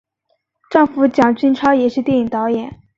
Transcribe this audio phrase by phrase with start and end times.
[0.71, 2.79] 丈夫蒋君超也是电影导演。